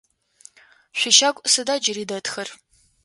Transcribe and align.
Шъуищагу 0.99 1.43
сыда 1.51 1.75
джыри 1.81 2.05
дэтхэр? 2.09 2.49